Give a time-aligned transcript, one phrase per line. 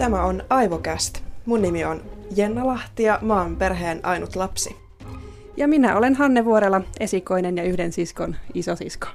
[0.00, 1.18] Tämä on Aivokäst.
[1.46, 2.02] Mun nimi on
[2.36, 4.76] Jenna Lahti ja mä oon perheen ainut lapsi.
[5.56, 9.06] Ja minä olen Hanne Vuorela, esikoinen ja yhden siskon isosisko.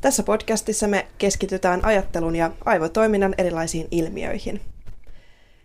[0.00, 4.60] Tässä podcastissa me keskitytään ajattelun ja aivotoiminnan erilaisiin ilmiöihin.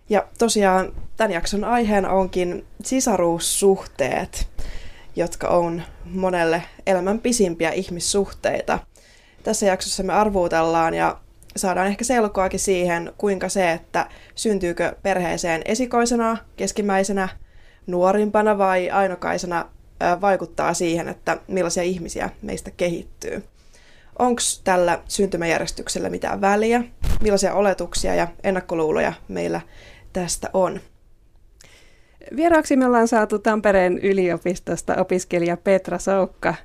[0.09, 4.48] Ja tosiaan tämän jakson aiheena onkin sisaruussuhteet,
[5.16, 8.80] jotka on monelle elämän pisimpiä ihmissuhteita.
[9.44, 11.18] Tässä jaksossa me arvuutellaan ja
[11.55, 17.30] saadaan ehkä selkoakin siihen, kuinka se, että syntyykö perheeseen esikoisena, keskimmäisenä,
[17.88, 19.66] nuorimpana vai ainokaisena,
[20.21, 23.43] vaikuttaa siihen, että millaisia ihmisiä meistä kehittyy.
[24.20, 26.84] Onko tällä syntymäjärjestyksellä mitään väliä?
[27.21, 29.62] Millaisia oletuksia ja ennakkoluuloja meillä
[30.13, 30.79] tästä on?
[32.35, 36.55] Vieraaksi me ollaan saatu Tampereen yliopistosta opiskelija Petra Soukka.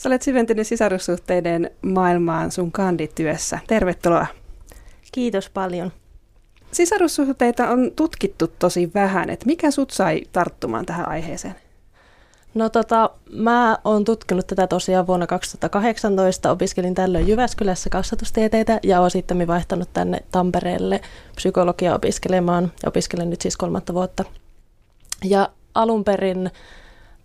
[0.00, 3.58] Sä olet syventynyt sisarussuhteiden maailmaan sun kandityössä.
[3.66, 4.26] Tervetuloa.
[5.12, 5.92] Kiitos paljon.
[6.72, 9.30] Sisarussuhteita on tutkittu tosi vähän.
[9.30, 11.54] Et mikä sut sai tarttumaan tähän aiheeseen?
[12.54, 16.50] No tota, mä oon tutkinut tätä tosiaan vuonna 2018.
[16.50, 21.00] Opiskelin tällöin Jyväskylässä kasvatustieteitä ja oon sitten vaihtanut tänne Tampereelle
[21.36, 22.72] psykologia opiskelemaan.
[22.82, 24.24] Ja opiskelen nyt siis kolmatta vuotta.
[25.24, 26.50] Ja alun perin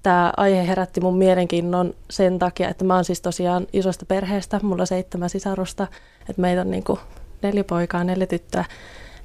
[0.06, 4.60] tämä aihe herätti mun mielenkiinnon sen takia, että mä oon siis tosiaan isosta perheestä.
[4.64, 5.88] Mulla seitsemän sisarusta,
[6.30, 7.00] että meitä on niinku
[7.42, 8.66] neljä poikaa, neljä tyttöä.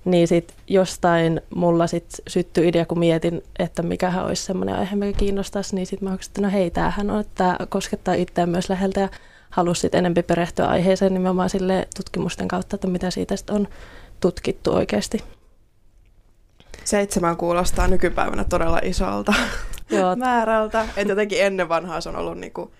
[0.04, 5.18] Niin sitten jostain mulla sit syttyi idea, kun mietin, että mikähän olisi semmoinen aihe, mikä
[5.18, 8.70] kiinnostaisi, niin sitten mä oikein, että no hei, tämähän on, että tämä koskettaa itseään myös
[8.70, 9.08] läheltä ja
[9.50, 13.68] halusi sitten enempi perehtyä aiheeseen nimenomaan sille tutkimusten kautta, että mitä siitä sitten on
[14.20, 15.24] tutkittu oikeasti.
[16.84, 19.34] Seitsemän kuulostaa nykypäivänä todella isolta
[19.90, 20.16] Joo.
[20.16, 20.86] määrältä.
[20.96, 22.72] Et jotenkin ennen vanhaa se on ollut niinku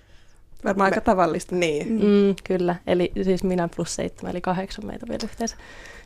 [0.65, 1.57] Varmaan aika tavallista.
[1.57, 1.89] Niin.
[1.89, 5.57] Mm, kyllä, eli siis minä plus seitsemän, eli kahdeksan meitä vielä yhteensä.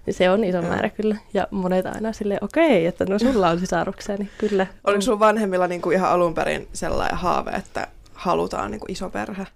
[0.07, 0.69] Niin se on iso mm.
[0.69, 1.17] määrä kyllä.
[1.35, 4.67] Ja monet aina silleen, okei, okay, että no sulla on sisaruksia, niin kyllä.
[4.85, 9.47] Oliko sun vanhemmilla niinku ihan alun perin sellainen haave, että halutaan niinku iso perhe?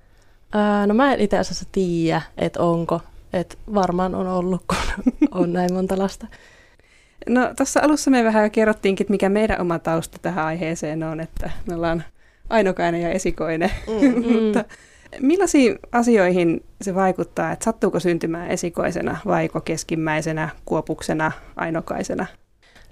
[0.52, 3.00] Ää, no mä en itse asiassa tiedä, että onko.
[3.32, 5.04] Että varmaan on ollut, kun
[5.42, 6.26] on näin monta lasta.
[7.28, 11.50] No tuossa alussa me vähän kerrottiinkin, että mikä meidän oma tausta tähän aiheeseen on, että
[11.66, 12.04] me ollaan
[12.50, 13.70] ainokainen ja esikoinen.
[13.86, 14.24] Mm.
[14.34, 14.64] Mutta
[15.20, 22.26] millaisiin asioihin se vaikuttaa, että sattuuko syntymään esikoisena vai keskimmäisenä, kuopuksena, ainokaisena?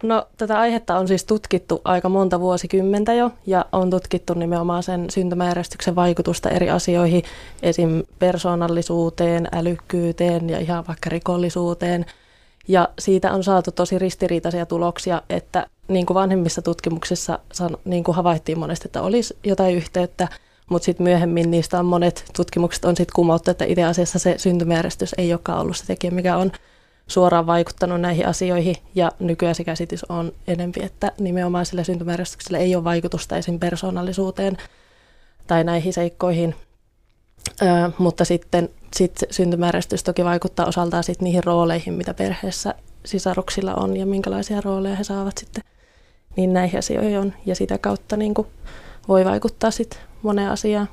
[0.03, 5.11] No tätä aihetta on siis tutkittu aika monta vuosikymmentä jo ja on tutkittu nimenomaan sen
[5.11, 7.23] syntymäjärjestyksen vaikutusta eri asioihin,
[7.63, 8.03] esim.
[8.19, 12.07] persoonallisuuteen, älykkyyteen ja ihan vaikka rikollisuuteen–
[12.69, 17.39] ja siitä on saatu tosi ristiriitaisia tuloksia, että niin kuin vanhemmissa tutkimuksissa
[17.85, 20.29] niin kuin havaittiin monesti, että olisi jotain yhteyttä,
[20.71, 25.15] mutta sitten myöhemmin niistä on monet tutkimukset on sitten kumottu, että itse asiassa se syntymäjärjestys
[25.19, 26.53] ei olekaan ollut se tekijä, mikä on
[27.07, 28.77] suoraan vaikuttanut näihin asioihin.
[28.95, 33.59] Ja nykyään se käsitys on enempi, että nimenomaan sillä syntymäjärjestyksellä ei ole vaikutusta esim.
[33.59, 34.57] persoonallisuuteen
[35.47, 36.55] tai näihin seikkoihin.
[37.63, 37.67] Ö,
[37.99, 42.75] mutta sitten sit syntymäärestys toki vaikuttaa osaltaan sit niihin rooleihin, mitä perheessä
[43.05, 45.65] sisaruksilla on ja minkälaisia rooleja he saavat sitten.
[46.37, 48.47] Niin näihin asioihin on ja sitä kautta niin kuin
[49.09, 50.89] voi vaikuttaa sitten moneen asiaan.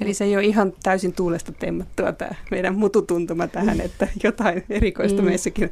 [0.00, 5.22] Eli se ei ole ihan täysin tuulesta temmattua tämä meidän mututuntuma tähän, että jotain erikoista
[5.22, 5.28] mm.
[5.28, 5.70] meissäkin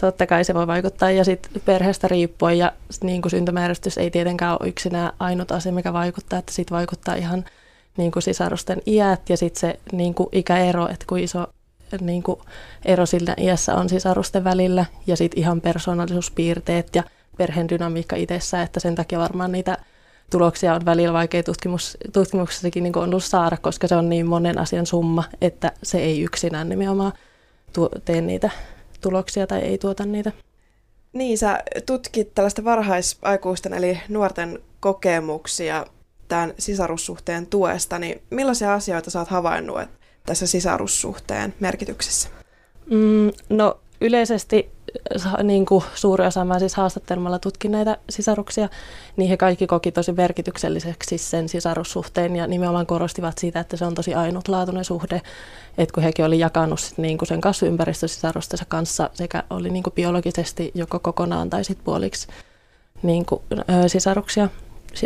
[0.00, 4.56] Totta kai se voi vaikuttaa ja sitten perheestä riippuen ja niin kuin syntymääristys ei tietenkään
[4.60, 7.44] ole yksinään ainut asia, mikä vaikuttaa, että sitten vaikuttaa ihan
[7.96, 11.46] niin kuin sisarusten iät ja sitten se niin kuin ikäero, että kuin iso
[12.00, 12.40] niin kuin
[12.84, 17.02] ero sillä iässä on sisarusten välillä ja sitten ihan persoonallisuuspiirteet ja
[17.38, 19.78] perheen dynamiikka itsessä, että sen takia varmaan niitä
[20.30, 24.58] tuloksia on välillä vaikea tutkimus, tutkimuksessakin niin on ollut saada, koska se on niin monen
[24.58, 27.12] asian summa, että se ei yksinään nimenomaan
[27.72, 28.50] tuo, tee niitä
[29.00, 30.32] tuloksia tai ei tuota niitä.
[31.12, 35.86] Niin, sä tutkit tällaista varhaisaikuisten eli nuorten kokemuksia
[36.30, 39.78] tämän sisarussuhteen tuesta, niin millaisia asioita oot havainnut
[40.26, 42.28] tässä sisarussuhteen merkityksessä?
[42.90, 44.70] Mm, no yleisesti
[45.42, 48.68] niin kuin suuri osa, mä siis haastattelemalla tutkin näitä sisaruksia,
[49.16, 53.94] niin he kaikki koki tosi merkitykselliseksi sen sisarussuhteen ja nimenomaan korostivat siitä, että se on
[53.94, 55.22] tosi ainutlaatuinen suhde,
[55.78, 59.94] että kun hekin oli jakanut sit niin kuin sen kasvuympäristösisarustensa kanssa sekä oli niin kuin
[59.94, 62.28] biologisesti joko kokonaan tai sitten puoliksi
[63.02, 64.48] niin kuin, ö, sisaruksia,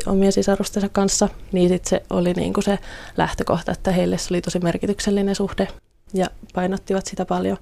[0.06, 2.78] omien sisarustensa kanssa, niin sit se oli niin kuin se
[3.16, 5.68] lähtökohta, että heille se oli tosi merkityksellinen suhde
[6.14, 7.58] ja painottivat sitä paljon.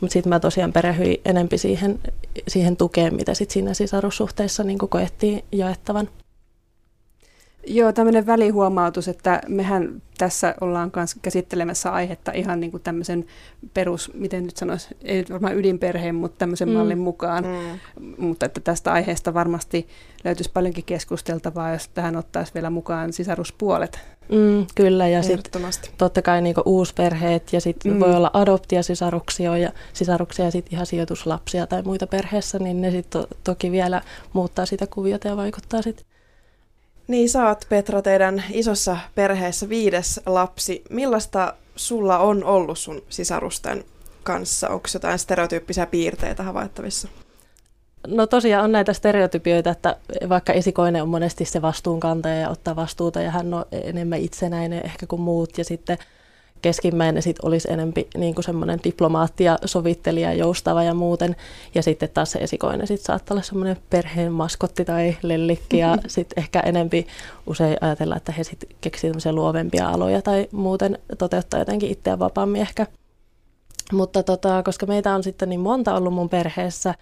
[0.00, 1.98] Mutta sitten mä tosiaan perehyin enempi siihen,
[2.48, 6.08] siihen tukeen, mitä sit siinä sisarussuhteessa niin kuin koettiin jaettavan.
[7.70, 13.26] Joo, tämmöinen välihuomautus, että mehän tässä ollaan myös käsittelemässä aihetta ihan niin kuin tämmöisen
[13.74, 16.74] perus, miten nyt sanoisi, ei nyt varmaan ydinperheen, mutta tämmöisen mm.
[16.74, 17.44] mallin mukaan.
[17.44, 18.14] Mm.
[18.18, 19.88] Mutta että tästä aiheesta varmasti
[20.24, 24.00] löytyisi paljonkin keskusteltavaa, jos tähän ottaisi vielä mukaan sisaruspuolet.
[24.32, 25.62] Mm, kyllä, ja sitten
[25.98, 28.00] totta kai niinku uusperheet, ja sitten mm.
[28.00, 33.20] voi olla adoptiasisaruksia ja sisaruksia ja sitten ihan sijoituslapsia tai muita perheessä, niin ne sitten
[33.20, 36.06] to- toki vielä muuttaa sitä kuviota ja vaikuttaa sitten
[37.08, 40.84] niin, oot Petra teidän isossa perheessä viides lapsi.
[40.90, 43.84] Millaista sulla on ollut sun sisarusten
[44.22, 44.68] kanssa?
[44.68, 47.08] Onko jotain stereotyyppisiä piirteitä havaittavissa?
[48.06, 49.96] No tosiaan on näitä stereotypioita, että
[50.28, 55.06] vaikka esikoinen on monesti se vastuunkantaja ja ottaa vastuuta ja hän on enemmän itsenäinen ehkä
[55.06, 55.98] kuin muut ja sitten
[56.62, 61.36] keskimmäinen sit olisi enempi niin kuin semmoinen diplomaatti ja sovittelija, joustava ja muuten.
[61.74, 66.42] Ja sitten taas se esikoinen sit saattaa olla semmoinen perheen maskotti tai lellikki ja sitten
[66.42, 67.06] ehkä enempi
[67.46, 72.60] usein ajatella, että he sitten keksivät tämmöisiä luovempia aloja tai muuten toteuttaa jotenkin itseään vapaammin
[72.60, 72.86] ehkä.
[73.92, 76.94] Mutta tota, koska meitä on sitten niin monta ollut mun perheessä,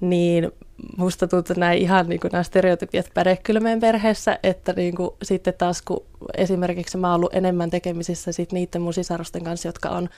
[0.00, 0.52] niin
[0.96, 5.10] musta tuntuu, nämä ihan niin kuin nämä stereotypiat päde kyllä meidän perheessä, että niin kuin,
[5.22, 6.06] sitten taas kun
[6.36, 10.08] esimerkiksi mä oon ollut enemmän tekemisissä sit niiden mun sisarusten kanssa, jotka on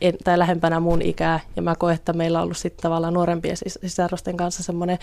[0.00, 3.56] en, tai lähempänä mun ikää, ja mä koen, että meillä on ollut sitten tavallaan nuorempien
[3.56, 4.98] sis- sisarusten kanssa semmoinen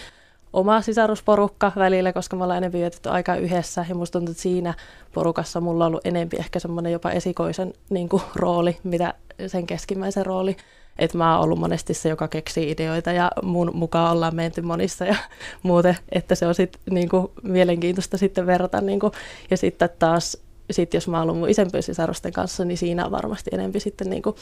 [0.53, 4.73] oma sisarusporukka välillä, koska me ollaan enemmän vietetty aikaa yhdessä, ja musta tuntuu, että siinä
[5.13, 9.13] porukassa mulla on ollut enempi ehkä semmoinen jopa esikoisen niin kuin, rooli, mitä
[9.47, 10.57] sen keskimmäisen rooli,
[10.99, 15.05] että mä oon ollut monesti se, joka keksii ideoita ja mun mukaan ollaan menty monissa
[15.05, 15.15] ja
[15.63, 18.81] muuten, että se on sitten niinku mielenkiintoista sitten verrata.
[18.81, 19.11] Niinku.
[19.51, 20.37] Ja sitten taas,
[20.71, 24.09] sit jos mä oon ollut mun isempien sisarusten kanssa, niin siinä on varmasti enemmän sitten
[24.09, 24.35] niinku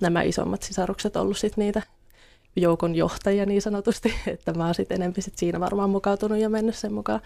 [0.00, 1.82] nämä isommat sisarukset ollut sit niitä
[2.60, 6.76] joukon johtajia niin sanotusti, että mä oon sitten enemmän sit siinä varmaan mukautunut ja mennyt
[6.76, 7.20] sen mukaan.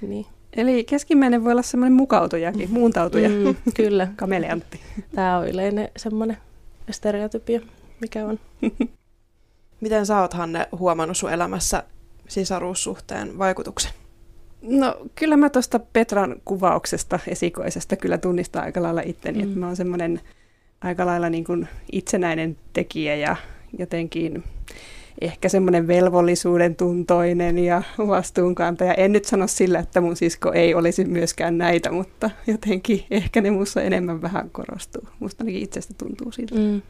[0.00, 0.26] Niin.
[0.56, 3.28] Eli keskimmäinen voi olla semmoinen mukautujakin, muuntautuja.
[3.28, 4.08] Mm, kyllä.
[4.16, 4.80] Kameleantti.
[5.14, 6.36] Tämä on yleinen semmoinen
[6.90, 7.60] stereotypia
[8.00, 8.38] mikä on.
[9.80, 11.82] Miten sä oot, Hanne, huomannut sun elämässä
[12.28, 13.92] sisaruussuhteen vaikutuksen?
[14.62, 19.44] No kyllä mä tuosta Petran kuvauksesta esikoisesta kyllä tunnistan aika lailla itteni, mm.
[19.44, 20.20] että mä oon semmoinen
[20.80, 23.36] aika lailla niin kuin itsenäinen tekijä ja
[23.78, 24.44] jotenkin
[25.20, 28.94] ehkä semmoinen velvollisuuden tuntoinen ja vastuunkantaja.
[28.94, 33.50] En nyt sano sillä, että mun sisko ei olisi myöskään näitä, mutta jotenkin ehkä ne
[33.50, 35.02] muussa enemmän vähän korostuu.
[35.20, 36.54] Musta ainakin itsestä tuntuu siltä.
[36.54, 36.82] Mm.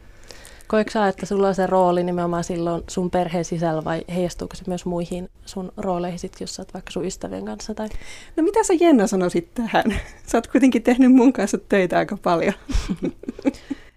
[0.67, 4.65] Koetko sä, että sulla on se rooli nimenomaan silloin sun perheen sisällä vai heijastuuko se
[4.67, 7.75] myös muihin sun rooleihin, sit, jos sä oot vaikka sun ystävien kanssa?
[7.75, 7.89] Tai?
[8.37, 9.85] No mitä sä Jenna sanoisit tähän?
[10.27, 12.55] Sä oot kuitenkin tehnyt mun kanssa töitä aika paljon.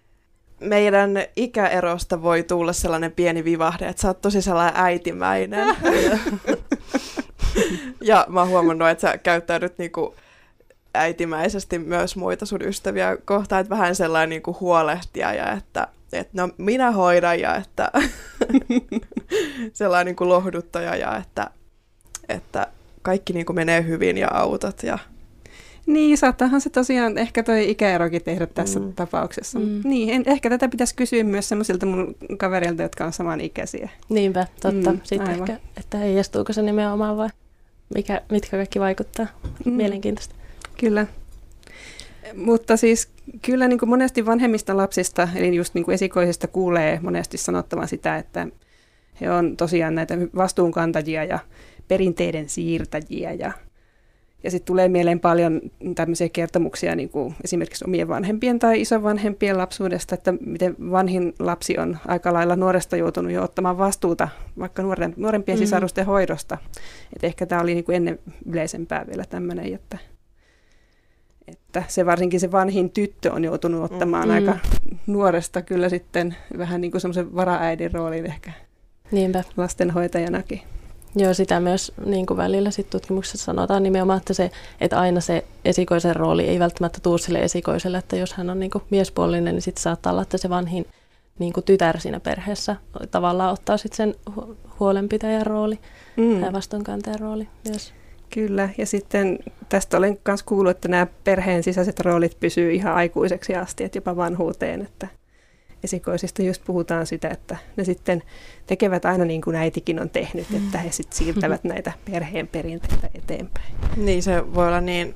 [0.61, 5.75] Meidän ikäerosta voi tulla sellainen pieni vivahde, että sä oot tosi sellainen äitimäinen.
[8.01, 10.15] ja mä oon huomannut, että sä käyttäydyt niinku
[10.93, 16.49] äitimäisesti myös muita sun ystäviä kohtaan, että vähän sellainen niinku huolehtia ja että että no
[16.57, 17.91] minä hoidan ja että
[19.73, 21.49] sellainen niin kuin lohduttaja ja että,
[22.29, 22.67] että
[23.01, 24.99] kaikki niin kuin menee hyvin ja autot ja
[25.85, 28.93] niin, saattaahan se tosiaan ehkä toi ikäerokin tehdä tässä mm.
[28.93, 29.59] tapauksessa.
[29.59, 29.81] Mm.
[29.83, 33.89] Niin, en, ehkä tätä pitäisi kysyä myös semmoisilta mun kavereilta, jotka on samanikäisiä.
[34.09, 34.91] Niinpä, totta.
[34.91, 35.51] Mm, Sitten aivan.
[35.51, 37.29] ehkä, että heijastuuko se nimenomaan vai
[37.95, 39.27] mikä, mitkä kaikki vaikuttaa.
[39.65, 39.73] Mm.
[39.73, 40.35] Mielenkiintoista.
[40.79, 41.07] Kyllä.
[42.35, 43.09] Mutta siis
[43.41, 48.17] kyllä niin kuin monesti vanhemmista lapsista, eli just niin kuin esikoisista kuulee monesti sanottavan sitä,
[48.17, 48.47] että
[49.21, 51.39] he on tosiaan näitä vastuunkantajia ja
[51.87, 53.51] perinteiden siirtäjiä ja
[54.43, 55.61] ja sitten tulee mieleen paljon
[55.95, 61.97] tämmöisiä kertomuksia niin kuin esimerkiksi omien vanhempien tai isovanhempien lapsuudesta, että miten vanhin lapsi on
[62.07, 64.27] aika lailla nuoresta joutunut jo ottamaan vastuuta
[64.59, 65.65] vaikka nuoren, nuorempien mm-hmm.
[65.65, 66.57] sisarusten hoidosta.
[67.15, 69.97] Et ehkä tämä oli niin kuin ennen yleisempää vielä tämmöinen, että
[71.47, 74.33] että se varsinkin se vanhin tyttö on joutunut ottamaan mm.
[74.33, 74.57] aika
[75.07, 78.51] nuoresta kyllä sitten vähän niin kuin semmoisen varaäidin roolin ehkä
[79.11, 79.43] Niinpä.
[79.57, 80.61] lastenhoitajanakin.
[81.15, 84.51] Joo, sitä myös niin kuin välillä sit tutkimuksessa sanotaan nimenomaan, että, se,
[84.81, 88.71] että aina se esikoisen rooli ei välttämättä tuu sille esikoiselle, että jos hän on niin
[88.71, 90.85] kuin miespuolinen, niin sitten saattaa olla, että se vanhin
[91.39, 92.75] niin kuin tytär siinä perheessä
[93.11, 94.15] tavallaan ottaa sitten sen
[94.79, 95.79] huolenpitäjän rooli
[96.17, 96.43] mm.
[96.43, 97.93] ja vastuunkantajan rooli myös.
[98.29, 99.39] Kyllä, ja sitten
[99.69, 104.15] tästä olen myös kuullut, että nämä perheen sisäiset roolit pysyy ihan aikuiseksi asti, että jopa
[104.15, 105.07] vanhuuteen, että
[105.83, 108.23] esikoisista just puhutaan sitä, että ne sitten
[108.67, 110.57] tekevät aina niin kuin äitikin on tehnyt, mm.
[110.57, 113.75] että he sitten siirtävät näitä perheen perinteitä eteenpäin.
[113.97, 115.15] Niin, se voi olla niin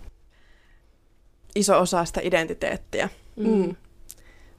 [1.55, 3.09] iso osa sitä identiteettiä.
[3.35, 3.47] Mm.
[3.47, 3.75] mm.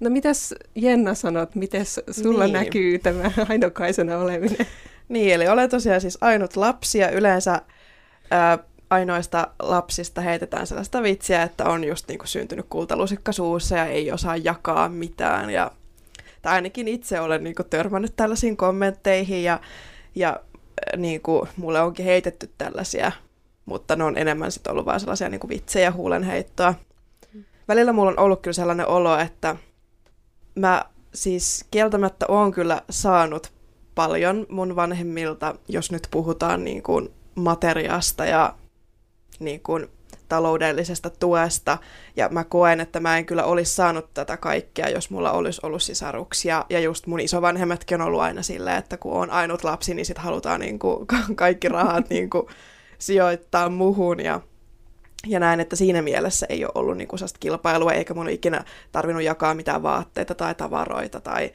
[0.01, 2.53] No mitäs Jenna sanot, miten sulla niin.
[2.53, 4.67] näkyy tämä ainokaisena oleminen?
[5.09, 7.63] Niin, eli olen tosiaan siis ainut lapsi ja yleensä
[8.31, 8.59] ää,
[8.91, 14.13] ainoista lapsista heitetään sellaista vitsiä, että on just niin kuin syntynyt kultalusikka suussa ja ei
[14.13, 15.51] osaa jakaa mitään.
[15.51, 15.71] Ja,
[16.43, 19.61] tai ainakin itse olen niin kuin törmännyt tällaisiin kommentteihin ja,
[20.15, 20.41] ja
[20.97, 23.13] niin kuin, mulle onkin heitetty tällaisia,
[23.67, 26.75] mutta ne on enemmän sitten ollut vain sellaisia niin kuin vitsejä huulenheittoa.
[27.69, 29.57] Välillä mulla on ollut kyllä sellainen olo, että
[30.55, 33.53] mä siis kieltämättä oon kyllä saanut
[33.95, 38.55] paljon mun vanhemmilta, jos nyt puhutaan niin kuin materiasta ja
[39.41, 39.89] niin kuin
[40.29, 41.79] taloudellisesta tuesta.
[42.17, 45.83] Ja mä koen, että mä en kyllä olisi saanut tätä kaikkea, jos mulla olisi ollut
[45.83, 46.65] sisaruksia.
[46.71, 50.19] Ja just mun isovanhemmatkin on ollut aina silleen, että kun on ainut lapsi, niin sit
[50.19, 51.07] halutaan niin kuin
[51.37, 52.47] kaikki rahat niin kuin
[52.99, 54.21] sijoittaa muhun.
[54.21, 54.41] Ja,
[55.27, 59.23] ja näin, että siinä mielessä ei ole ollut niin kuin kilpailua, eikä mun ikinä tarvinnut
[59.23, 61.21] jakaa mitään vaatteita tai tavaroita.
[61.21, 61.53] Tai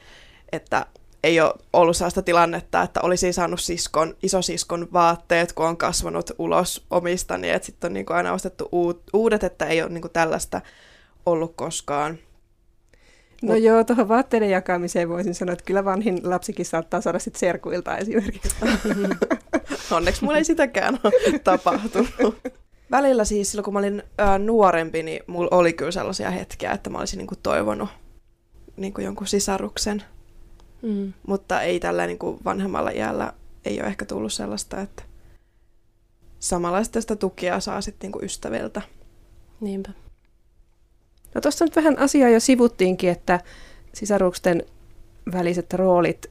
[0.52, 0.86] että
[1.22, 6.86] ei ole ollut sellaista tilannetta, että olisi saanut siskon, isosiskon vaatteet, kun on kasvanut ulos
[6.90, 8.68] omista, niin että sitten on niin kuin aina ostettu
[9.12, 10.60] uudet, että ei ole niin kuin tällaista
[11.26, 12.18] ollut koskaan.
[13.42, 13.62] No Mut...
[13.62, 18.56] joo, tuohon vaatteiden jakamiseen voisin sanoa, että kyllä vanhin lapsikin saattaa saada sitten serkuilta esimerkiksi.
[19.90, 22.38] Onneksi mulla ei sitäkään ole tapahtunut.
[22.90, 26.90] Välillä siis silloin, kun mä olin ää, nuorempi, niin mulla oli kyllä sellaisia hetkiä, että
[26.90, 27.88] mä olisin niin kuin toivonut
[28.76, 30.02] niin kuin jonkun sisaruksen
[30.82, 31.12] Mm.
[31.26, 33.32] Mutta ei tällä niin kuin vanhemmalla iällä
[33.64, 35.02] ei ole ehkä tullut sellaista, että
[36.38, 38.82] samanlaista sitä tukea saa sitten niin kuin ystäviltä.
[39.60, 39.90] Niinpä.
[41.34, 43.40] No tuossa nyt vähän asiaa jo sivuttiinkin, että
[43.94, 44.62] sisaruksen
[45.32, 46.30] väliset roolit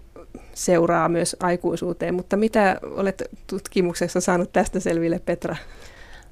[0.53, 5.55] seuraa myös aikuisuuteen, mutta mitä olet tutkimuksessa saanut tästä selville, Petra?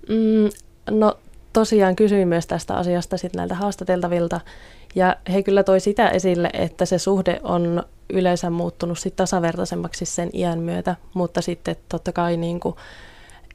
[0.09, 0.49] Mm,
[0.97, 1.17] no
[1.53, 4.41] tosiaan kysyin myös tästä asiasta sit näiltä haastateltavilta,
[4.95, 10.29] ja he kyllä toi sitä esille, että se suhde on yleensä muuttunut sit tasavertaisemmaksi sen
[10.33, 12.75] iän myötä, mutta sitten totta kai niin kuin,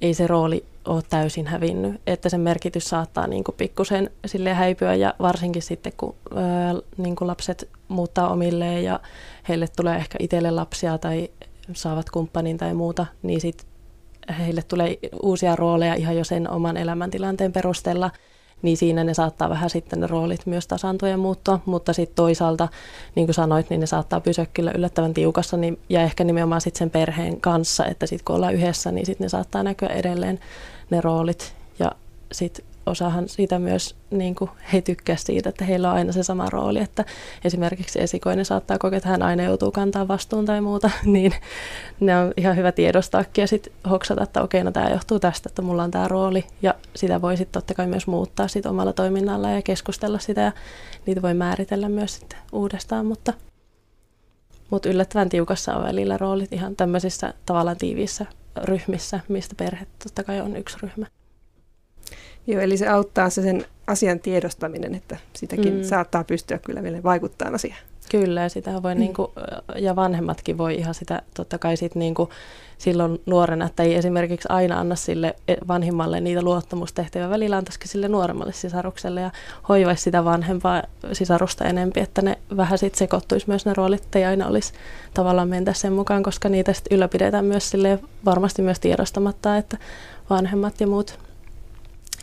[0.01, 4.95] ei se rooli ole täysin hävinnyt, että sen merkitys saattaa niin kuin pikkusen sille häipyä
[4.95, 9.01] ja varsinkin sitten kun ää, niin kuin lapset muuttaa omilleen ja
[9.49, 11.31] heille tulee ehkä itselle lapsia tai
[11.73, 13.67] saavat kumppanin tai muuta, niin sitten
[14.39, 18.11] heille tulee uusia rooleja ihan jo sen oman elämäntilanteen perusteella–
[18.65, 22.69] niin siinä ne saattaa vähän sitten ne roolit myös tasaantua ja muuttua, mutta sitten toisaalta,
[23.15, 26.79] niin kuin sanoit, niin ne saattaa pysyä kyllä yllättävän tiukassa niin, ja ehkä nimenomaan sitten
[26.79, 30.41] sen perheen kanssa, että sitten kun ollaan yhdessä, niin sitten ne saattaa näkyä edelleen
[30.91, 31.93] ne roolit ja
[32.33, 36.51] sitten osahan siitä myös, niin kuin he tykkää siitä, että heillä on aina se sama
[36.51, 37.05] rooli, että
[37.45, 41.35] esimerkiksi esikoinen saattaa kokea, että hän aina joutuu kantaa vastuun tai muuta, niin
[42.01, 45.63] ne on ihan hyvä tiedostaakin ja sitten hoksata, että okei, no tämä johtuu tästä, että
[45.63, 49.51] mulla on tämä rooli ja sitä voi sitten totta kai myös muuttaa sit omalla toiminnalla
[49.51, 50.53] ja keskustella sitä ja
[51.07, 53.33] niitä voi määritellä myös sitten uudestaan, mutta,
[54.71, 58.27] mutta yllättävän tiukassa on välillä roolit ihan tämmöisissä tavallaan tiiviissä
[58.63, 61.07] ryhmissä, mistä perhe totta kai on yksi ryhmä.
[62.47, 65.83] Joo, eli se auttaa se sen asian tiedostaminen, että sitäkin mm.
[65.83, 67.83] saattaa pystyä kyllä vielä vaikuttaa asiaan.
[68.11, 69.01] Kyllä, ja sitä voi, mm.
[69.01, 69.29] niin kuin,
[69.77, 72.31] ja vanhemmatkin voi ihan sitä totta kai sit niin kuin
[72.79, 75.37] silloin nuorena, että ei esimerkiksi aina anna sille
[75.69, 79.31] vanhimmalle niitä luottamustehtäviä, välillä antaisikin sille nuoremmalle sisarukselle ja
[79.69, 80.83] hoivaisi sitä vanhempaa
[81.13, 84.73] sisarusta enempi, että ne vähän sitten sekoittuisi myös ne roolit, ei aina olisi
[85.15, 89.77] tavallaan mentä sen mukaan, koska niitä sitten ylläpidetään myös sille varmasti myös tiedostamatta, että
[90.31, 91.19] vanhemmat ja muut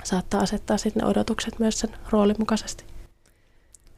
[0.03, 2.84] saattaa asettaa sitten ne odotukset myös sen roolin mukaisesti.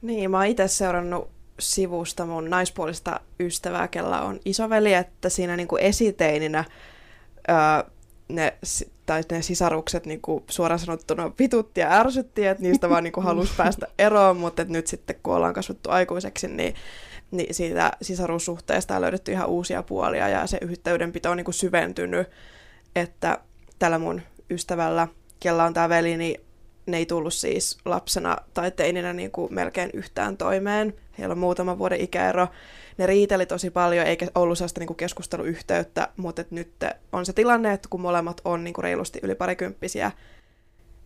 [0.01, 1.29] Niin, mä oon itse seurannut
[1.60, 6.65] sivusta mun naispuolista ystävää, kella on isoveli, että siinä niinku esiteininä
[7.50, 7.91] öö,
[8.27, 8.57] ne,
[9.05, 13.88] tai ne sisarukset niinku suoraan sanottuna vitutti ja ärsytti, että niistä vaan niinku halusi päästä
[14.00, 16.75] eroon, mutta nyt sitten kun ollaan kasvattu aikuiseksi, niin,
[17.31, 22.27] niin siitä sisarussuhteesta on löydetty ihan uusia puolia ja se yhteydenpito on niinku syventynyt,
[22.95, 23.38] että
[23.79, 25.07] tällä mun ystävällä–
[25.43, 26.41] kella on tämä veli, niin
[26.85, 30.93] ne ei tullut siis lapsena tai teininä niin kuin melkein yhtään toimeen.
[31.19, 32.47] Heillä on muutama vuoden ikäero.
[32.97, 36.71] Ne riiteli tosi paljon, eikä ollut sellaista niin kuin keskusteluyhteyttä, mutta nyt
[37.12, 40.12] on se tilanne, että kun molemmat on niin kuin reilusti yli parikymppisiä,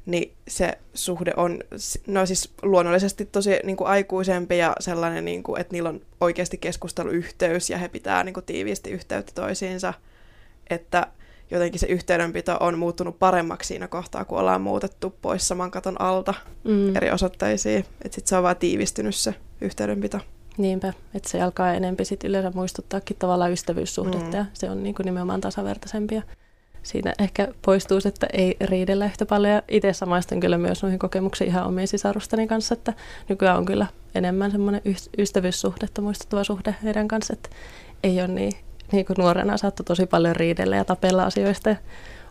[0.06, 1.60] niin se suhde on
[2.08, 6.58] no siis luonnollisesti tosi niin kuin aikuisempi ja sellainen, niin kuin, että niillä on oikeasti
[6.58, 9.94] keskusteluyhteys ja he pitää niin kuin tiiviisti yhteyttä toisiinsa.
[10.70, 11.08] Että
[11.52, 16.34] jotenkin se yhteydenpito on muuttunut paremmaksi siinä kohtaa, kun ollaan muutettu pois saman katon alta
[16.64, 16.96] mm.
[16.96, 17.80] eri osoitteisiin.
[17.80, 20.20] Että sitten se on vaan tiivistynyt se yhteydenpito.
[20.58, 24.38] Niinpä, että se alkaa enempi sit yleensä muistuttaakin tavallaan ystävyyssuhdetta mm.
[24.38, 26.16] ja se on niin kuin nimenomaan tasavertaisempi.
[26.16, 26.22] Ja
[26.84, 29.54] siinä ehkä poistuu se, että ei riidellä yhtä paljon.
[29.54, 32.94] Ja itse samaistun kyllä myös noihin kokemuksiin ihan omien sisarustani kanssa, että
[33.30, 34.82] nykyään on kyllä enemmän semmoinen
[35.18, 37.50] ystävyyssuhdetta muistuttava suhde heidän kanssa, että
[38.04, 38.54] ei ole niin
[38.92, 41.70] niin kuin nuorena saattoi tosi paljon riidellä ja tapella asioista.
[41.70, 41.76] Ja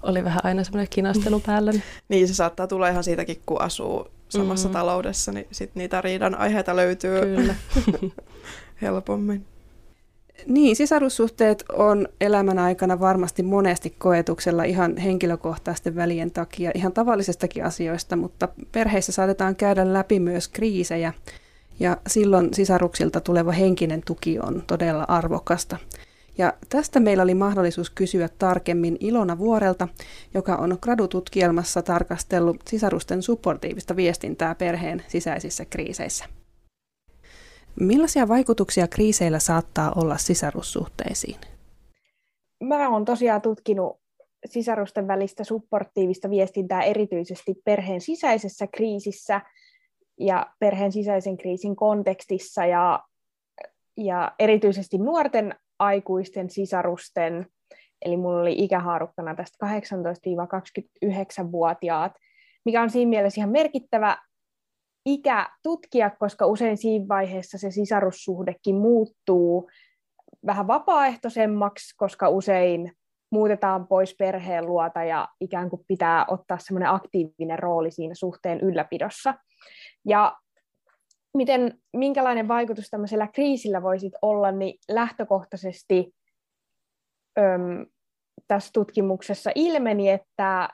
[0.02, 1.70] oli vähän aina semmoinen kinastelu päällä.
[1.70, 1.82] Niin.
[2.08, 4.72] niin, se saattaa tulla ihan siitäkin, kun asuu samassa mm.
[4.72, 7.54] taloudessa, niin sit niitä riidan aiheita löytyy Kyllä.
[8.82, 9.46] helpommin.
[10.46, 18.16] Niin, sisarussuhteet on elämän aikana varmasti monesti koetuksella ihan henkilökohtaisten välien takia, ihan tavallisestakin asioista,
[18.16, 21.12] mutta perheissä saatetaan käydä läpi myös kriisejä,
[21.80, 25.76] ja silloin sisaruksilta tuleva henkinen tuki on todella arvokasta.
[26.38, 29.88] Ja tästä meillä oli mahdollisuus kysyä tarkemmin Ilona Vuorelta,
[30.34, 36.24] joka on gradututkielmassa tarkastellut sisarusten supportiivista viestintää perheen sisäisissä kriiseissä.
[37.80, 41.40] Millaisia vaikutuksia kriiseillä saattaa olla sisarussuhteisiin?
[42.60, 44.00] Mä oon tosiaan tutkinut
[44.46, 49.40] sisarusten välistä supportiivista viestintää erityisesti perheen sisäisessä kriisissä
[50.20, 53.04] ja perheen sisäisen kriisin kontekstissa ja,
[53.96, 57.47] ja erityisesti nuorten aikuisten sisarusten,
[58.02, 62.12] eli mulla oli ikähaarukkana tästä 18-29-vuotiaat,
[62.64, 64.18] mikä on siinä mielessä ihan merkittävä
[65.06, 69.71] ikä tutkia, koska usein siinä vaiheessa se sisarussuhdekin muuttuu
[70.47, 72.92] vähän vapaaehtoisemmaksi, koska usein
[73.30, 79.35] muutetaan pois perheen luota ja ikään kuin pitää ottaa semmoinen aktiivinen rooli siinä suhteen ylläpidossa.
[80.04, 80.37] Ja
[81.36, 86.14] miten, minkälainen vaikutus tämmöisellä kriisillä voisi olla, niin lähtökohtaisesti
[87.38, 87.86] öm,
[88.48, 90.68] tässä tutkimuksessa ilmeni, että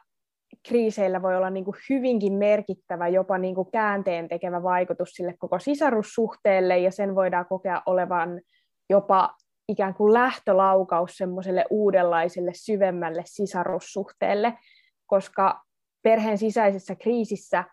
[0.69, 5.59] kriiseillä voi olla niin kuin hyvinkin merkittävä, jopa niin kuin käänteen tekevä vaikutus sille koko
[5.59, 8.41] sisarussuhteelle, ja sen voidaan kokea olevan
[8.91, 9.35] jopa
[9.69, 14.59] ikään kuin lähtölaukaus semmoiselle uudenlaiselle syvemmälle sisarussuhteelle,
[15.07, 15.63] koska
[16.03, 17.65] perheen sisäisessä kriisissä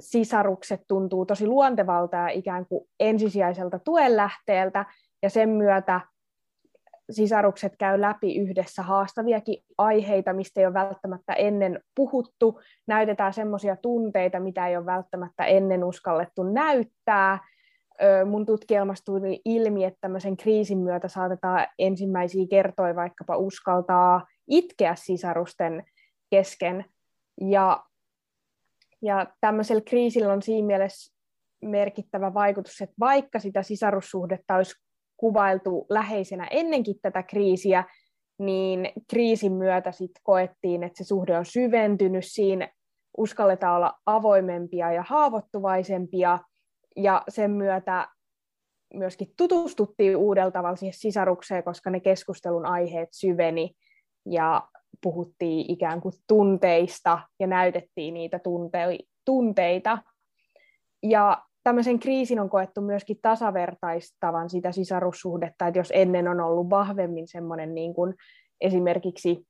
[0.00, 4.84] sisarukset tuntuu tosi luontevalta ja ikään kuin ensisijaiselta tuen lähteeltä,
[5.22, 6.00] ja sen myötä
[7.10, 14.40] sisarukset käy läpi yhdessä haastaviakin aiheita, mistä ei ole välttämättä ennen puhuttu, näytetään semmoisia tunteita,
[14.40, 17.38] mitä ei ole välttämättä ennen uskallettu näyttää.
[18.26, 25.84] Mun tutkielmassa tuli ilmi, että tämmöisen kriisin myötä saatetaan ensimmäisiä kertoja vaikkapa uskaltaa itkeä sisarusten
[26.30, 26.84] kesken.
[27.40, 27.84] Ja,
[29.02, 31.14] ja tämmöisellä kriisillä on siinä mielessä
[31.64, 34.74] merkittävä vaikutus, että vaikka sitä sisarussuhdetta olisi
[35.16, 37.84] kuvailtu läheisenä ennenkin tätä kriisiä,
[38.38, 42.68] niin kriisin myötä sit koettiin, että se suhde on syventynyt, siinä
[43.18, 46.38] uskalletaan olla avoimempia ja haavoittuvaisempia,
[46.96, 48.08] ja sen myötä
[48.94, 53.74] myöskin tutustuttiin uudella tavalla siihen sisarukseen, koska ne keskustelun aiheet syveni,
[54.26, 54.68] ja
[55.02, 59.98] puhuttiin ikään kuin tunteista, ja näytettiin niitä tunte- tunteita.
[61.02, 67.28] Ja tämmöisen kriisin on koettu myöskin tasavertaistavan sitä sisarussuhdetta, että jos ennen on ollut vahvemmin
[67.28, 68.14] semmoinen niin kuin
[68.60, 69.46] esimerkiksi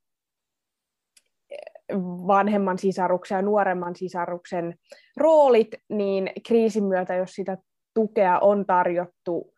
[2.27, 4.75] vanhemman sisaruksen ja nuoremman sisaruksen
[5.17, 7.59] roolit, niin kriisin myötä, jos sitä
[7.95, 9.55] tukea on tarjottu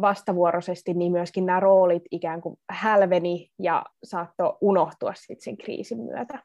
[0.00, 6.42] vastavuoroisesti, niin myöskin nämä roolit ikään kuin hälveni ja saattoi unohtua sitten sen kriisin myötä.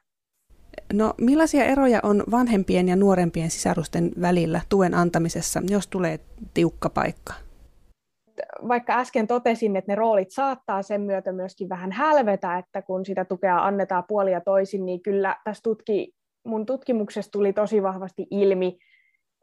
[0.92, 6.20] No millaisia eroja on vanhempien ja nuorempien sisarusten välillä tuen antamisessa, jos tulee
[6.54, 7.34] tiukka paikka?
[8.68, 13.24] Vaikka äsken totesin, että ne roolit saattaa sen myötä myöskin vähän hälvetä, että kun sitä
[13.24, 16.12] tukea annetaan puolia toisin, niin kyllä tässä tutki,
[16.46, 18.78] mun tutkimuksessa tuli tosi vahvasti ilmi,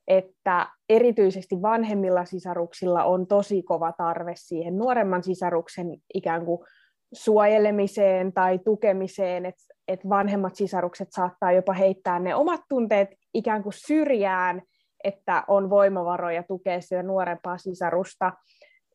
[0.08, 6.60] että erityisesti vanhemmilla sisaruksilla on tosi kova tarve siihen nuoremman sisaruksen ikään kuin
[7.14, 13.74] suojelemiseen tai tukemiseen, että et vanhemmat sisarukset saattaa jopa heittää ne omat tunteet ikään kuin
[13.88, 14.62] syrjään,
[15.04, 18.34] että on voimavaroja tukea sitä nuorempaa sisarusta.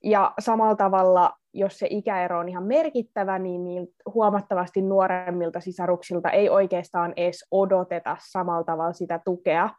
[0.04, 6.48] Ja samalla tavalla, jos se ikäero on ihan merkittävä, niin, niin huomattavasti nuoremmilta sisaruksilta ei
[6.48, 9.70] oikeastaan edes odoteta samalla tavalla sitä tukea.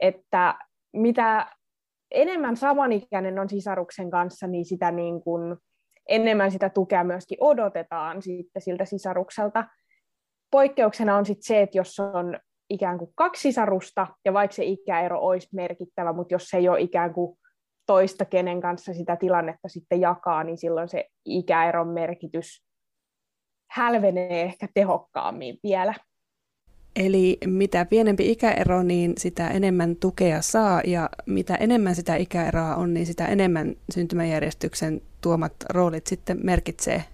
[0.00, 0.54] Että
[0.92, 1.46] mitä
[2.10, 5.56] enemmän samanikäinen on sisaruksen kanssa, niin sitä niin kuin
[6.08, 9.64] enemmän sitä tukea myöskin odotetaan sitten siltä sisarukselta.
[10.50, 12.38] Poikkeuksena on sitten se, että jos on
[12.70, 16.80] ikään kuin kaksi sisarusta, ja vaikka se ikäero olisi merkittävä, mutta jos se ei ole
[16.80, 17.38] ikään kuin
[17.86, 22.66] toista, kenen kanssa sitä tilannetta sitten jakaa, niin silloin se ikäeron merkitys
[23.70, 25.94] hälvenee ehkä tehokkaammin vielä.
[26.96, 32.94] Eli mitä pienempi ikäero, niin sitä enemmän tukea saa, ja mitä enemmän sitä ikäeroa on,
[32.94, 37.04] niin sitä enemmän syntymäjärjestyksen tuomat roolit sitten merkitsee.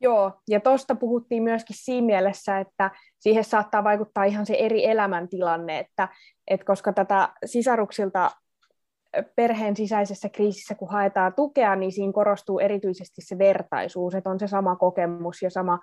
[0.00, 5.78] Joo, ja tuosta puhuttiin myöskin siinä mielessä, että siihen saattaa vaikuttaa ihan se eri elämäntilanne,
[5.78, 6.08] että,
[6.46, 8.30] että koska tätä sisaruksilta
[9.36, 14.46] perheen sisäisessä kriisissä, kun haetaan tukea, niin siinä korostuu erityisesti se vertaisuus, että on se
[14.46, 15.78] sama kokemus ja sama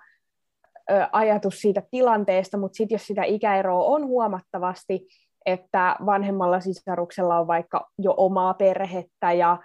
[1.12, 5.06] ajatus siitä tilanteesta, mutta sitten jos sitä ikäeroa on huomattavasti,
[5.46, 9.58] että vanhemmalla sisaruksella on vaikka jo omaa perhettä ja,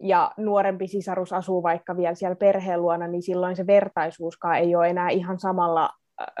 [0.00, 4.88] ja nuorempi sisarus asuu vaikka vielä siellä perheen luona, niin silloin se vertaisuuskaan ei ole
[4.88, 5.90] enää ihan samalla,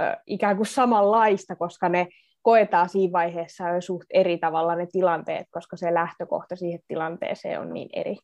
[0.00, 2.08] äh, ikään kuin samanlaista, koska ne
[2.42, 7.72] koetaan siinä vaiheessa jo suht eri tavalla ne tilanteet, koska se lähtökohta siihen tilanteeseen on
[7.72, 8.16] niin eri.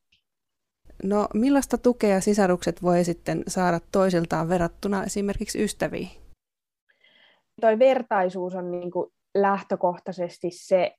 [1.03, 6.09] No millaista tukea sisarukset voi sitten saada toisiltaan verrattuna esimerkiksi ystäviin?
[7.61, 10.95] Toi vertaisuus on niin kuin lähtökohtaisesti se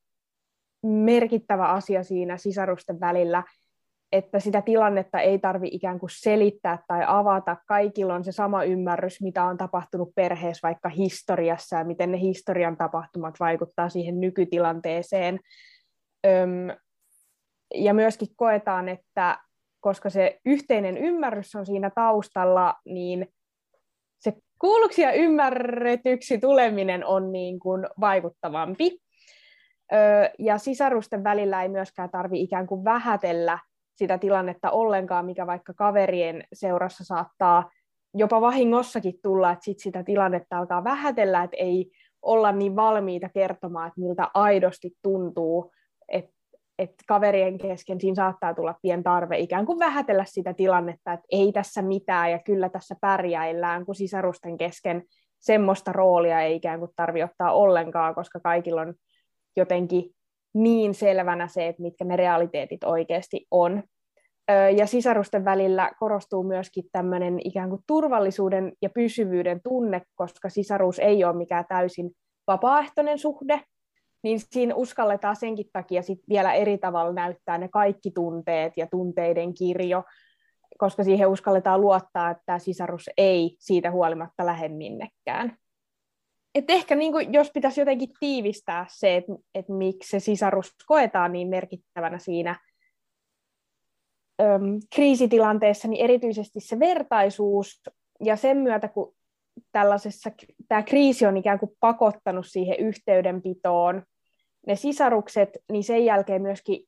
[0.84, 3.44] merkittävä asia siinä sisarusten välillä,
[4.12, 7.58] että sitä tilannetta ei tarvi ikään kuin selittää tai avata.
[7.68, 12.78] Kaikilla on se sama ymmärrys, mitä on tapahtunut perheessä vaikka historiassa ja miten ne historian
[12.78, 15.40] tapahtumat vaikuttaa siihen nykytilanteeseen.
[16.28, 16.78] Öm,
[17.76, 19.38] ja myöskin koetaan, että
[19.82, 23.28] koska se yhteinen ymmärrys on siinä taustalla, niin
[24.20, 28.98] se kuulluksi ja ymmärretyksi tuleminen on niin kuin vaikuttavampi.
[30.40, 33.60] Ja sisarusten välillä ei myöskään tarvi ikään kuin vähätellä
[33.96, 37.72] sitä tilannetta ollenkaan, mikä vaikka kaverien seurassa saattaa
[38.14, 41.92] jopa vahingossakin tulla, että sit sitä tilannetta alkaa vähätellä, että ei
[42.22, 45.72] olla niin valmiita kertomaan, että miltä aidosti tuntuu,
[46.08, 46.32] että
[46.82, 51.52] että kaverien kesken siinä saattaa tulla pien tarve ikään kuin vähätellä sitä tilannetta, että ei
[51.52, 55.04] tässä mitään ja kyllä tässä pärjäillään, kun sisarusten kesken
[55.40, 58.94] semmoista roolia ei ikään kuin tarvi ottaa ollenkaan, koska kaikilla on
[59.58, 60.12] jotenkin
[60.54, 63.84] niin selvänä se, että mitkä ne realiteetit oikeasti on.
[64.78, 71.24] Ja sisarusten välillä korostuu myöskin tämmöinen ikään kuin turvallisuuden ja pysyvyyden tunne, koska sisaruus ei
[71.24, 72.12] ole mikään täysin
[72.48, 73.62] vapaaehtoinen suhde,
[74.24, 79.54] niin siinä uskalletaan senkin takia sit vielä eri tavalla näyttää ne kaikki tunteet ja tunteiden
[79.54, 80.04] kirjo,
[80.78, 85.58] koska siihen uskalletaan luottaa, että sisarus ei siitä huolimatta lähde minnekään.
[86.56, 91.32] Et ehkä niin kuin, jos pitäisi jotenkin tiivistää se, että et miksi se sisarus koetaan
[91.32, 92.60] niin merkittävänä siinä
[94.42, 97.82] öm, kriisitilanteessa, niin erityisesti se vertaisuus
[98.24, 99.16] ja sen myötä, kun
[99.72, 100.32] tällaisessa,
[100.68, 104.04] tämä kriisi on ikään kuin pakottanut siihen yhteydenpitoon,
[104.68, 106.84] ne sisarukset, niin sen jälkeen myöskin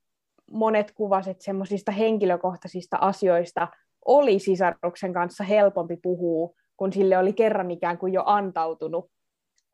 [0.52, 3.68] monet kuvaset semmoisista henkilökohtaisista asioista
[4.06, 9.06] oli sisaruksen kanssa helpompi puhua, kun sille oli kerran ikään kuin jo antautunut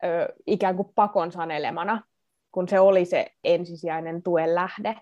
[0.03, 2.03] ö, ikään kuin pakon sanelemana,
[2.51, 4.95] kun se oli se ensisijainen tuen lähde.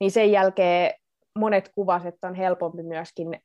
[0.00, 0.94] Niin sen jälkeen
[1.38, 3.40] monet kuvaset on helpompi myöskin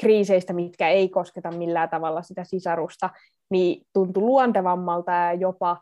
[0.00, 3.10] kriiseistä, mitkä ei kosketa millään tavalla sitä sisarusta,
[3.50, 5.76] niin tuntui luontevammalta ja jopa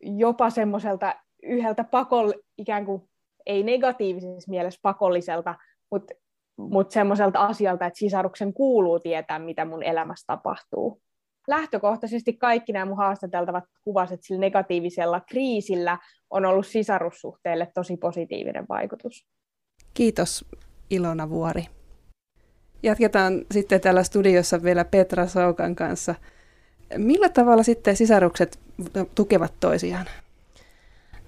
[0.00, 3.02] jopa semmoiselta yhdeltä pakol, ikään kuin
[3.46, 5.54] ei negatiivisessa mielessä pakolliselta,
[5.90, 6.14] mutta
[6.58, 11.02] mut semmoiselta asialta, että sisaruksen kuuluu tietää, mitä mun elämässä tapahtuu.
[11.48, 15.98] Lähtökohtaisesti kaikki nämä mun haastateltavat kuvaset sillä negatiivisella kriisillä
[16.30, 19.26] on ollut sisarussuhteelle tosi positiivinen vaikutus.
[19.94, 20.44] Kiitos
[20.90, 21.64] Ilona Vuori.
[22.82, 26.14] Jatketaan sitten täällä studiossa vielä Petra Saukan kanssa.
[26.96, 28.58] Millä tavalla sitten sisarukset
[29.14, 30.06] tukevat toisiaan?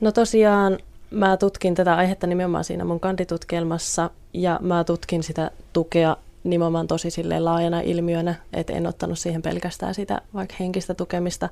[0.01, 0.79] No tosiaan
[1.11, 7.11] mä tutkin tätä aihetta nimenomaan siinä mun kanditutkielmassa ja mä tutkin sitä tukea nimenomaan tosi
[7.11, 11.49] silleen laajana ilmiönä, että en ottanut siihen pelkästään sitä vaikka henkistä tukemista,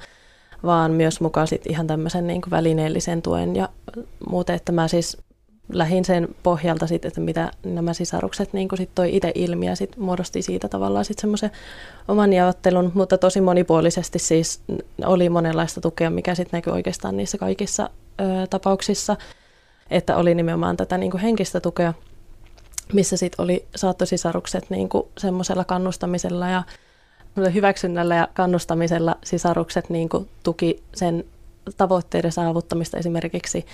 [0.65, 3.69] vaan myös mukaan sit ihan tämmöisen niin välineellisen tuen ja
[4.31, 5.19] muuten, että mä siis
[5.73, 9.97] lähin sen pohjalta sitten, että mitä nämä sisarukset niin sit toi itse ilmi ja sit
[9.97, 11.51] muodosti siitä tavallaan sitten semmoisen
[12.09, 14.61] oman jaottelun, mutta tosi monipuolisesti siis
[15.05, 19.17] oli monenlaista tukea, mikä sitten näkyy oikeastaan niissä kaikissa ö, tapauksissa,
[19.91, 21.95] että oli nimenomaan tätä niin henkistä tukea,
[22.93, 26.63] missä sitten oli saattosisarukset niin semmoisella kannustamisella ja
[27.55, 30.09] hyväksynnällä ja kannustamisella sisarukset niin
[30.43, 31.25] tuki sen
[31.77, 33.67] tavoitteiden saavuttamista esimerkiksi,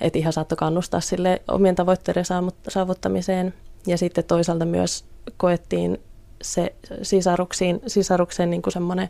[0.00, 2.24] että ihan saattoi kannustaa sille omien tavoitteiden
[2.68, 3.54] saavuttamiseen.
[3.86, 5.04] Ja sitten toisaalta myös
[5.36, 6.00] koettiin
[6.42, 9.08] se sisaruksiin, sisaruksen niin kuin semmoinen,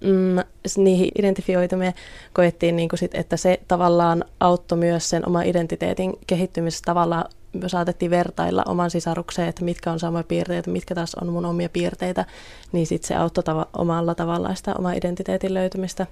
[0.00, 0.36] mm,
[0.76, 1.94] niihin identifioituminen
[2.32, 7.24] koettiin, niin kuin sit, että se tavallaan auttoi myös sen oman identiteetin kehittymisessä tavallaan
[7.66, 12.24] saatettiin vertailla oman sisarukseen, että mitkä on samoja piirteitä, mitkä taas on mun omia piirteitä,
[12.72, 16.06] niin sitten se auttoi tava- omalla tavallaan sitä oman identiteetin löytymistä.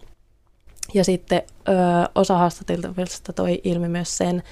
[0.95, 1.73] Ja sitten ö,
[2.15, 4.43] osa haastateltavista toi ilmi myös sen,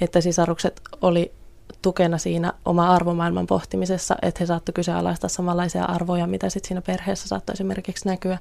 [0.00, 1.32] että sisarukset oli
[1.82, 7.28] tukena siinä oma arvomaailman pohtimisessa, että he saattu kyseenalaistaa samanlaisia arvoja, mitä sitten siinä perheessä
[7.28, 8.38] saattoi esimerkiksi näkyä,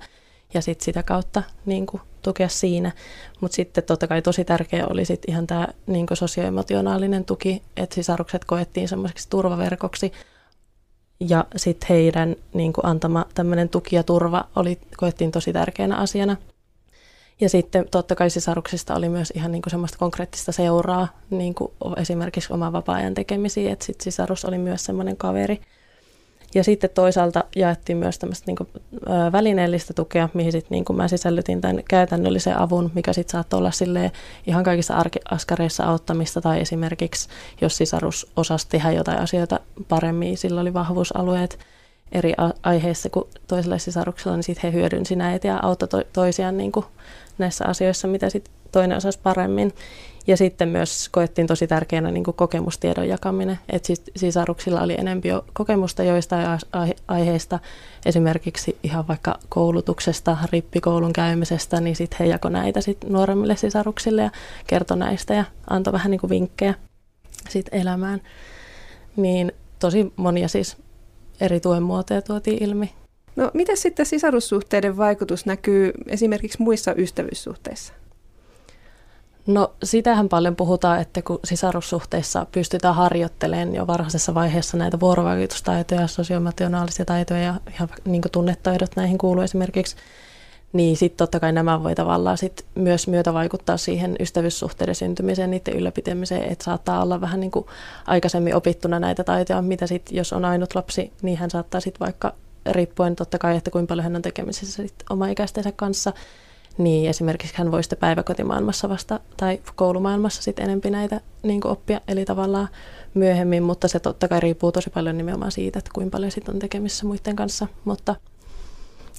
[0.53, 2.91] ja sitten sitä kautta niin kuin, tukea siinä.
[3.41, 8.45] Mutta sitten totta kai tosi tärkeä oli sitten ihan tämä niin sosioemotionaalinen tuki, että sisarukset
[8.45, 10.11] koettiin semmoiseksi turvaverkoksi,
[11.19, 16.37] ja sitten heidän niin kuin antama tämmöinen tuki ja turva oli, koettiin tosi tärkeänä asiana.
[17.41, 21.71] Ja sitten totta kai sisaruksista oli myös ihan niin kuin semmoista konkreettista seuraa, niin kuin
[21.97, 25.61] esimerkiksi oma vapaa-ajan tekemisiä, että sitten sisarus oli myös semmoinen kaveri.
[26.55, 28.69] Ja sitten toisaalta jaettiin myös tämmöistä niin kuin,
[29.31, 33.71] välineellistä tukea, mihin sitten niin kuin mä sisällytin tämän käytännöllisen avun, mikä sitten saattoi olla
[33.71, 34.11] silleen
[34.47, 37.29] ihan kaikissa askareissa auttamista tai esimerkiksi
[37.61, 41.59] jos sisarus osasi tehdä jotain asioita paremmin, sillä oli vahvuusalueet
[42.11, 46.71] eri aiheissa kuin toisella sisaruksella, niin sitten he hyödynsi näitä ja auttoi to- toisiaan niin
[46.71, 46.85] kuin
[47.37, 49.73] näissä asioissa, mitä sitten toinen osasi paremmin.
[50.27, 55.21] Ja sitten myös koettiin tosi tärkeänä niin kuin kokemustiedon jakaminen, että siis sisaruksilla oli enemmän
[55.25, 56.59] jo kokemusta joistain
[57.07, 57.59] aiheista,
[58.05, 64.31] esimerkiksi ihan vaikka koulutuksesta, rippikoulun käymisestä, niin sitten he jakoi näitä sit nuoremmille sisaruksille ja
[64.67, 66.73] kertoi näistä ja antoi vähän niin kuin vinkkejä
[67.49, 68.21] sit elämään.
[69.15, 70.77] Niin tosi monia siis
[71.41, 72.93] eri tuen muotoja tuotiin ilmi.
[73.35, 77.93] No miten sitten sisarussuhteiden vaikutus näkyy esimerkiksi muissa ystävyyssuhteissa?
[79.47, 87.05] No sitähän paljon puhutaan, että kun sisarussuhteissa pystytään harjoittelemaan jo varhaisessa vaiheessa näitä vuorovaikutustaitoja, sosiomationaalisia
[87.05, 89.95] taitoja ja ihan niin tunnetaidot näihin kuuluu esimerkiksi,
[90.73, 95.75] niin sitten totta kai nämä voi tavallaan sit myös myötä vaikuttaa siihen ystävyyssuhteiden syntymiseen, niiden
[95.75, 97.65] ylläpitämiseen, että saattaa olla vähän niin kuin
[98.07, 102.33] aikaisemmin opittuna näitä taitoja, mitä sitten jos on ainut lapsi, niin hän saattaa sitten vaikka
[102.71, 106.13] riippuen totta kai, että kuinka paljon hän on tekemisissä sit oma ikäistensä kanssa,
[106.77, 112.25] niin esimerkiksi hän voi sitten päiväkotimaailmassa vasta tai koulumaailmassa sitten enempi näitä niin oppia, eli
[112.25, 112.67] tavallaan
[113.13, 116.59] myöhemmin, mutta se totta kai riippuu tosi paljon nimenomaan siitä, että kuinka paljon sitten on
[116.59, 118.15] tekemissä muiden kanssa, mutta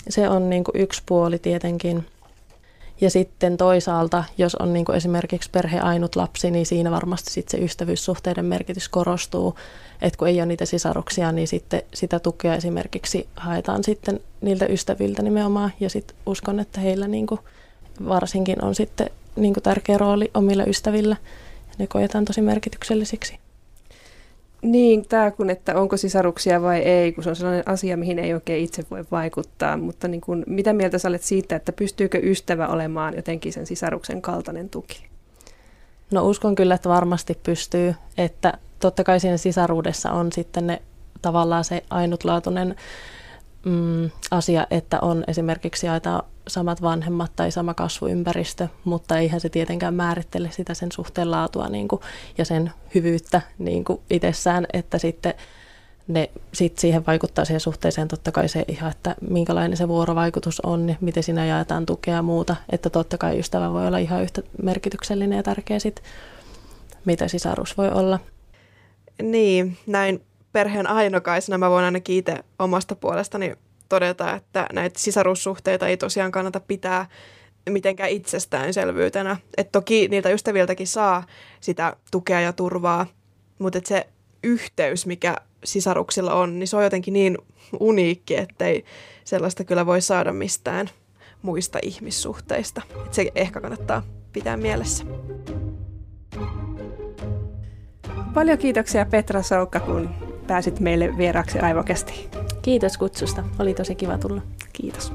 [0.09, 2.07] se on niin yksi puoli tietenkin.
[3.00, 7.64] Ja sitten toisaalta, jos on niin esimerkiksi perhe ainut lapsi, niin siinä varmasti sitten se
[7.64, 9.59] ystävyyssuhteiden merkitys korostuu.
[10.02, 15.22] Että kun ei ole niitä sisaruksia, niin sitten sitä tukea esimerkiksi haetaan sitten niiltä ystäviltä
[15.22, 15.72] nimenomaan.
[15.80, 17.26] Ja sitten uskon, että heillä niin
[18.09, 21.16] varsinkin on sitten niin tärkeä rooli omilla ystävillä.
[21.68, 23.38] Ja ne koetaan tosi merkityksellisiksi.
[24.64, 28.35] Niin, tämä kun, että onko sisaruksia vai ei, kun se on sellainen asia, mihin ei
[28.35, 29.77] oikein itse voi vaikuttaa.
[29.77, 34.22] Mutta niin kun, mitä mieltä sä olet siitä, että pystyykö ystävä olemaan jotenkin sen sisaruksen
[34.22, 35.07] kaltainen tuki?
[36.12, 37.94] No uskon kyllä, että varmasti pystyy.
[38.18, 40.83] Että totta kai siinä sisaruudessa on sitten ne
[41.22, 42.77] tavallaan se ainutlaatuinen
[43.64, 49.94] mm, asia, että on esimerkiksi aita samat vanhemmat tai sama kasvuympäristö, mutta eihän se tietenkään
[49.94, 52.00] määrittele sitä sen suhteen laatua niin kuin,
[52.38, 55.35] ja sen hyvyyttä niin kuin itsessään, että sitten
[56.09, 60.87] ne sit siihen vaikuttaa siihen suhteeseen totta kai se ihan, että minkälainen se vuorovaikutus on,
[60.87, 64.42] niin miten siinä jaetaan tukea ja muuta, että totta kai ystävä voi olla ihan yhtä
[64.62, 66.03] merkityksellinen ja tärkeä sit,
[67.05, 68.18] mitä sisarus voi olla.
[69.22, 70.20] Niin, näin
[70.55, 73.55] perheen ainokaisena mä voin ainakin itse omasta puolestani
[73.88, 77.07] todeta, että näitä sisarussuhteita ei tosiaan kannata pitää
[77.71, 79.37] mitenkään itsestäänselvyytenä.
[79.57, 81.27] Et toki niiltä ystäviltäkin saa
[81.61, 83.07] sitä tukea ja turvaa,
[83.59, 84.07] mutta se
[84.43, 87.38] yhteys, mikä sisaruksilla on, niin se on jotenkin niin
[87.81, 88.85] uniikki, ettei
[89.25, 90.90] sellaista kyllä voi saada mistään
[91.43, 92.83] muista ihmissuhteista.
[93.07, 95.05] Et se ehkä kannattaa pitää mielessä.
[98.35, 102.28] Paljon kiitoksia Petra Soukka, kun pääsit meille vieraksi aivokästi.
[102.62, 103.44] Kiitos kutsusta.
[103.59, 104.42] Oli tosi kiva tulla.
[104.72, 105.12] Kiitos.